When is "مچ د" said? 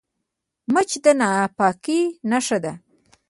0.73-1.05